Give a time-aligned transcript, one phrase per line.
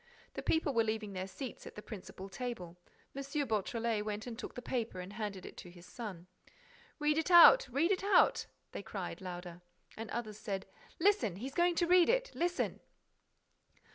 [0.33, 2.75] The people were leaving their seats at the principal table.
[3.15, 3.21] M.
[3.45, 6.25] Beautrelet went and took the paper and handed it to his son.
[6.97, 7.67] "Read it out!
[7.69, 9.61] Read it out!" they cried, louder.
[9.95, 10.65] And others said:
[10.99, 11.35] "Listen!
[11.35, 12.31] He's going to read it!
[12.33, 12.79] Listen!"